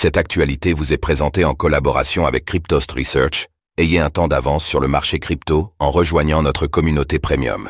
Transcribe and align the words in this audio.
Cette 0.00 0.16
actualité 0.16 0.74
vous 0.74 0.92
est 0.92 0.96
présentée 0.96 1.44
en 1.44 1.54
collaboration 1.54 2.24
avec 2.24 2.44
Cryptost 2.44 2.92
Research. 2.92 3.48
Ayez 3.78 3.98
un 3.98 4.10
temps 4.10 4.28
d'avance 4.28 4.64
sur 4.64 4.78
le 4.78 4.86
marché 4.86 5.18
crypto 5.18 5.72
en 5.80 5.90
rejoignant 5.90 6.40
notre 6.40 6.68
communauté 6.68 7.18
premium. 7.18 7.68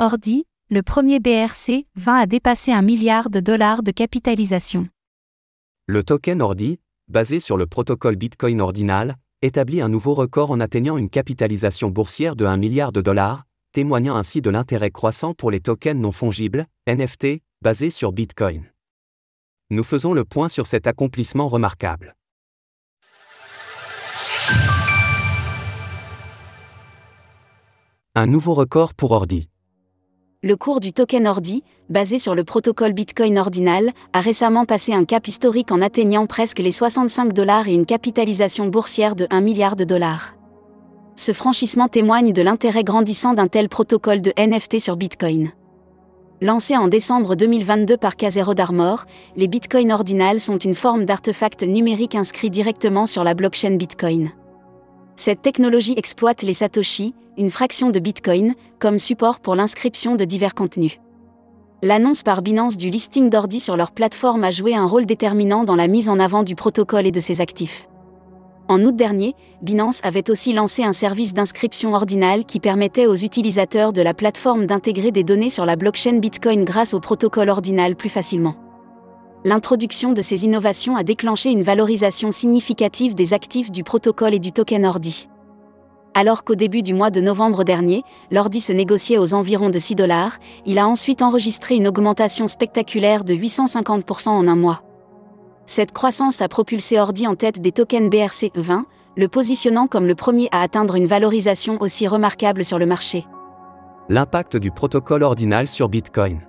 Ordi, 0.00 0.46
le 0.68 0.82
premier 0.82 1.20
BRC, 1.20 1.86
vint 1.94 2.16
à 2.16 2.26
dépasser 2.26 2.72
un 2.72 2.82
milliard 2.82 3.30
de 3.30 3.38
dollars 3.38 3.84
de 3.84 3.92
capitalisation. 3.92 4.88
Le 5.86 6.02
token 6.02 6.42
Ordi, 6.42 6.80
basé 7.06 7.38
sur 7.38 7.56
le 7.56 7.68
protocole 7.68 8.16
Bitcoin 8.16 8.60
ordinal, 8.60 9.16
établit 9.42 9.82
un 9.82 9.88
nouveau 9.88 10.14
record 10.14 10.50
en 10.50 10.58
atteignant 10.58 10.96
une 10.96 11.08
capitalisation 11.08 11.88
boursière 11.88 12.34
de 12.34 12.46
1 12.46 12.56
milliard 12.56 12.90
de 12.90 13.00
dollars, 13.00 13.44
témoignant 13.70 14.16
ainsi 14.16 14.40
de 14.40 14.50
l'intérêt 14.50 14.90
croissant 14.90 15.34
pour 15.34 15.52
les 15.52 15.60
tokens 15.60 16.00
non 16.00 16.10
fongibles, 16.10 16.66
NFT, 16.88 17.42
basés 17.62 17.90
sur 17.90 18.10
Bitcoin. 18.10 18.64
Nous 19.68 19.82
faisons 19.82 20.14
le 20.14 20.24
point 20.24 20.48
sur 20.48 20.68
cet 20.68 20.86
accomplissement 20.86 21.48
remarquable. 21.48 22.14
Un 28.14 28.26
nouveau 28.28 28.54
record 28.54 28.94
pour 28.94 29.10
Ordi. 29.10 29.48
Le 30.44 30.54
cours 30.54 30.78
du 30.78 30.92
token 30.92 31.26
Ordi, 31.26 31.64
basé 31.88 32.20
sur 32.20 32.36
le 32.36 32.44
protocole 32.44 32.92
Bitcoin 32.92 33.38
ordinal, 33.38 33.90
a 34.12 34.20
récemment 34.20 34.66
passé 34.66 34.92
un 34.92 35.04
cap 35.04 35.26
historique 35.26 35.72
en 35.72 35.82
atteignant 35.82 36.28
presque 36.28 36.60
les 36.60 36.70
65 36.70 37.32
dollars 37.32 37.66
et 37.66 37.74
une 37.74 37.86
capitalisation 37.86 38.68
boursière 38.68 39.16
de 39.16 39.26
1 39.30 39.40
milliard 39.40 39.74
de 39.74 39.82
dollars. 39.82 40.36
Ce 41.16 41.32
franchissement 41.32 41.88
témoigne 41.88 42.32
de 42.32 42.42
l'intérêt 42.42 42.84
grandissant 42.84 43.34
d'un 43.34 43.48
tel 43.48 43.68
protocole 43.68 44.20
de 44.20 44.32
NFT 44.38 44.78
sur 44.78 44.96
Bitcoin. 44.96 45.50
Lancé 46.42 46.76
en 46.76 46.88
décembre 46.88 47.34
2022 47.34 47.96
par 47.96 48.14
Casero 48.14 48.52
d'Armor, 48.52 49.06
les 49.36 49.48
bitcoins 49.48 49.90
ordinals 49.90 50.38
sont 50.38 50.58
une 50.58 50.74
forme 50.74 51.06
d'artefact 51.06 51.62
numérique 51.62 52.14
inscrit 52.14 52.50
directement 52.50 53.06
sur 53.06 53.24
la 53.24 53.32
blockchain 53.32 53.76
Bitcoin. 53.76 54.28
Cette 55.16 55.40
technologie 55.40 55.94
exploite 55.96 56.42
les 56.42 56.52
Satoshi, 56.52 57.14
une 57.38 57.50
fraction 57.50 57.88
de 57.88 57.98
Bitcoin, 57.98 58.54
comme 58.78 58.98
support 58.98 59.40
pour 59.40 59.54
l'inscription 59.54 60.14
de 60.14 60.26
divers 60.26 60.54
contenus. 60.54 60.98
L'annonce 61.82 62.22
par 62.22 62.42
Binance 62.42 62.76
du 62.76 62.90
listing 62.90 63.30
d'Ordi 63.30 63.58
sur 63.58 63.78
leur 63.78 63.92
plateforme 63.92 64.44
a 64.44 64.50
joué 64.50 64.74
un 64.74 64.86
rôle 64.86 65.06
déterminant 65.06 65.64
dans 65.64 65.76
la 65.76 65.88
mise 65.88 66.10
en 66.10 66.18
avant 66.18 66.42
du 66.42 66.54
protocole 66.54 67.06
et 67.06 67.12
de 67.12 67.20
ses 67.20 67.40
actifs. 67.40 67.88
En 68.68 68.82
août 68.82 68.96
dernier, 68.96 69.36
Binance 69.62 70.00
avait 70.02 70.28
aussi 70.28 70.52
lancé 70.52 70.82
un 70.82 70.92
service 70.92 71.32
d'inscription 71.32 71.94
ordinal 71.94 72.44
qui 72.44 72.58
permettait 72.58 73.06
aux 73.06 73.14
utilisateurs 73.14 73.92
de 73.92 74.02
la 74.02 74.12
plateforme 74.12 74.66
d'intégrer 74.66 75.12
des 75.12 75.22
données 75.22 75.50
sur 75.50 75.64
la 75.64 75.76
blockchain 75.76 76.18
Bitcoin 76.18 76.64
grâce 76.64 76.92
au 76.92 76.98
protocole 76.98 77.48
ordinal 77.48 77.94
plus 77.94 78.08
facilement. 78.08 78.56
L'introduction 79.44 80.12
de 80.12 80.20
ces 80.20 80.44
innovations 80.44 80.96
a 80.96 81.04
déclenché 81.04 81.50
une 81.50 81.62
valorisation 81.62 82.32
significative 82.32 83.14
des 83.14 83.34
actifs 83.34 83.70
du 83.70 83.84
protocole 83.84 84.34
et 84.34 84.40
du 84.40 84.50
token 84.50 84.84
Ordi. 84.84 85.28
Alors 86.14 86.42
qu'au 86.42 86.56
début 86.56 86.82
du 86.82 86.92
mois 86.92 87.10
de 87.10 87.20
novembre 87.20 87.62
dernier, 87.62 88.02
l'ordi 88.32 88.60
se 88.60 88.72
négociait 88.72 89.18
aux 89.18 89.34
environs 89.34 89.70
de 89.70 89.78
6 89.78 89.94
dollars, 89.94 90.38
il 90.64 90.80
a 90.80 90.88
ensuite 90.88 91.22
enregistré 91.22 91.76
une 91.76 91.86
augmentation 91.86 92.48
spectaculaire 92.48 93.22
de 93.22 93.34
850% 93.34 94.30
en 94.30 94.48
un 94.48 94.56
mois. 94.56 94.85
Cette 95.66 95.90
croissance 95.92 96.40
a 96.42 96.48
propulsé 96.48 96.98
Ordi 97.00 97.26
en 97.26 97.34
tête 97.34 97.60
des 97.60 97.72
tokens 97.72 98.08
BRC20, 98.08 98.84
le 99.16 99.28
positionnant 99.28 99.88
comme 99.88 100.06
le 100.06 100.14
premier 100.14 100.48
à 100.52 100.62
atteindre 100.62 100.94
une 100.94 101.06
valorisation 101.06 101.76
aussi 101.80 102.06
remarquable 102.06 102.64
sur 102.64 102.78
le 102.78 102.86
marché. 102.86 103.26
L'impact 104.08 104.56
du 104.56 104.70
protocole 104.70 105.24
ordinal 105.24 105.66
sur 105.66 105.88
Bitcoin. 105.88 106.40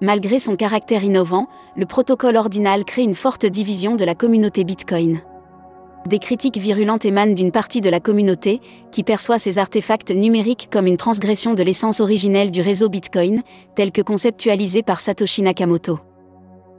Malgré 0.00 0.38
son 0.38 0.56
caractère 0.56 1.04
innovant, 1.04 1.48
le 1.76 1.84
protocole 1.84 2.36
ordinal 2.36 2.84
crée 2.84 3.02
une 3.02 3.14
forte 3.14 3.44
division 3.44 3.94
de 3.94 4.04
la 4.04 4.14
communauté 4.14 4.64
Bitcoin. 4.64 5.20
Des 6.06 6.18
critiques 6.18 6.58
virulentes 6.58 7.04
émanent 7.04 7.34
d'une 7.34 7.52
partie 7.52 7.80
de 7.80 7.90
la 7.90 8.00
communauté, 8.00 8.60
qui 8.90 9.02
perçoit 9.02 9.38
ces 9.38 9.58
artefacts 9.58 10.10
numériques 10.10 10.68
comme 10.70 10.86
une 10.86 10.96
transgression 10.96 11.54
de 11.54 11.62
l'essence 11.62 12.00
originelle 12.00 12.50
du 12.50 12.62
réseau 12.62 12.88
Bitcoin, 12.88 13.42
tel 13.74 13.92
que 13.92 14.02
conceptualisé 14.02 14.82
par 14.82 15.00
Satoshi 15.00 15.42
Nakamoto. 15.42 16.00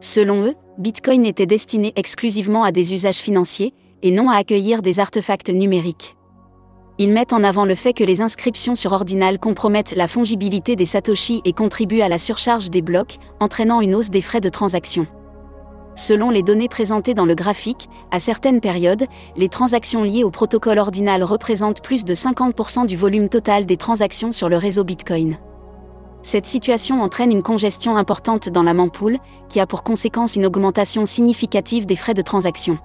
Selon 0.00 0.46
eux, 0.46 0.54
Bitcoin 0.78 1.26
était 1.26 1.46
destiné 1.46 1.92
exclusivement 1.96 2.64
à 2.64 2.72
des 2.72 2.94
usages 2.94 3.18
financiers, 3.18 3.74
et 4.02 4.10
non 4.10 4.30
à 4.30 4.36
accueillir 4.36 4.80
des 4.80 4.98
artefacts 4.98 5.50
numériques. 5.50 6.16
Ils 6.98 7.12
mettent 7.12 7.32
en 7.32 7.44
avant 7.44 7.64
le 7.64 7.74
fait 7.74 7.92
que 7.92 8.04
les 8.04 8.20
inscriptions 8.20 8.74
sur 8.74 8.92
Ordinal 8.92 9.38
compromettent 9.38 9.94
la 9.94 10.06
fongibilité 10.06 10.76
des 10.76 10.84
Satoshi 10.84 11.40
et 11.44 11.52
contribuent 11.52 12.02
à 12.02 12.08
la 12.08 12.18
surcharge 12.18 12.70
des 12.70 12.82
blocs, 12.82 13.16
entraînant 13.40 13.80
une 13.80 13.94
hausse 13.94 14.10
des 14.10 14.20
frais 14.20 14.40
de 14.40 14.48
transaction. 14.48 15.06
Selon 15.96 16.30
les 16.30 16.42
données 16.42 16.68
présentées 16.68 17.14
dans 17.14 17.24
le 17.24 17.34
graphique, 17.34 17.88
à 18.10 18.18
certaines 18.20 18.60
périodes, 18.60 19.06
les 19.36 19.48
transactions 19.48 20.02
liées 20.02 20.24
au 20.24 20.30
protocole 20.30 20.78
Ordinal 20.78 21.22
représentent 21.22 21.82
plus 21.82 22.04
de 22.04 22.14
50% 22.14 22.86
du 22.86 22.96
volume 22.96 23.28
total 23.28 23.66
des 23.66 23.76
transactions 23.76 24.32
sur 24.32 24.48
le 24.48 24.56
réseau 24.56 24.84
Bitcoin. 24.84 25.38
Cette 26.22 26.46
situation 26.46 27.02
entraîne 27.02 27.32
une 27.32 27.42
congestion 27.42 27.96
importante 27.96 28.48
dans 28.48 28.62
la 28.62 28.74
mempool, 28.74 29.18
qui 29.48 29.58
a 29.58 29.66
pour 29.66 29.82
conséquence 29.82 30.36
une 30.36 30.44
augmentation 30.44 31.06
significative 31.06 31.86
des 31.86 31.96
frais 31.96 32.14
de 32.14 32.22
transaction. 32.22 32.78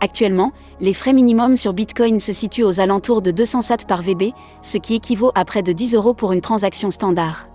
Actuellement, 0.00 0.52
les 0.80 0.92
frais 0.92 1.12
minimums 1.12 1.56
sur 1.56 1.72
Bitcoin 1.72 2.20
se 2.20 2.32
situent 2.32 2.64
aux 2.64 2.78
alentours 2.78 3.22
de 3.22 3.30
200 3.30 3.62
SAT 3.62 3.86
par 3.88 4.02
VB, 4.02 4.32
ce 4.62 4.78
qui 4.78 4.94
équivaut 4.94 5.32
à 5.34 5.44
près 5.44 5.62
de 5.62 5.72
10 5.72 5.94
euros 5.94 6.14
pour 6.14 6.32
une 6.32 6.40
transaction 6.40 6.90
standard. 6.90 7.48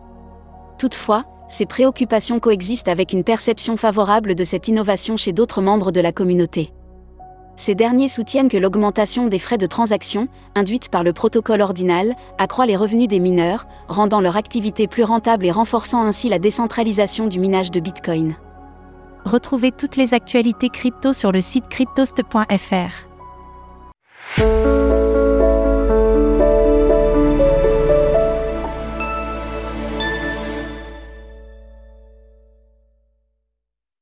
Toutefois, 0.78 1.26
ces 1.48 1.66
préoccupations 1.66 2.40
coexistent 2.40 2.90
avec 2.90 3.14
une 3.14 3.24
perception 3.24 3.78
favorable 3.78 4.36
de 4.36 4.44
cette 4.44 4.68
innovation 4.68 5.16
chez 5.18 5.32
d'autres 5.32 5.62
membres 5.62 5.92
de 5.92 6.02
la 6.02 6.12
communauté. 6.12 6.74
Ces 7.60 7.76
derniers 7.76 8.08
soutiennent 8.08 8.48
que 8.48 8.56
l'augmentation 8.56 9.28
des 9.28 9.38
frais 9.38 9.58
de 9.58 9.66
transaction, 9.66 10.30
induite 10.56 10.88
par 10.88 11.04
le 11.04 11.12
protocole 11.12 11.60
ordinal, 11.60 12.16
accroît 12.38 12.66
les 12.66 12.78
revenus 12.78 13.10
des 13.10 13.20
mineurs, 13.20 13.68
rendant 13.90 14.22
leur 14.22 14.38
activité 14.38 14.88
plus 14.88 15.04
rentable 15.04 15.46
et 15.46 15.52
renforçant 15.52 16.02
ainsi 16.02 16.30
la 16.30 16.40
décentralisation 16.40 17.28
du 17.28 17.38
minage 17.38 17.70
de 17.70 17.82
Bitcoin. 17.82 18.38
Retrouvez 19.26 19.74
toutes 19.74 19.98
les 19.98 20.14
actualités 20.14 20.70
crypto 20.70 21.12
sur 21.12 21.34
le 21.34 21.42
site 21.42 21.68
cryptost.fr. 21.68 22.94